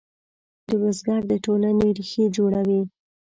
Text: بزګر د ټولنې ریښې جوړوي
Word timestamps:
بزګر 0.81 1.21
د 1.31 1.33
ټولنې 1.45 1.87
ریښې 1.97 2.23
جوړوي 2.35 2.81